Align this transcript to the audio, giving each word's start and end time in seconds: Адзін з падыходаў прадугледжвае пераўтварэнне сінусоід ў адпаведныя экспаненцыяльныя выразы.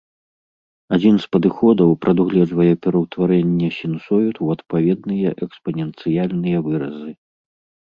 Адзін 0.95 1.15
з 1.25 1.27
падыходаў 1.35 1.89
прадугледжвае 2.05 2.71
пераўтварэнне 2.87 3.69
сінусоід 3.79 4.33
ў 4.43 4.57
адпаведныя 4.57 5.29
экспаненцыяльныя 5.47 6.57
выразы. 6.73 7.11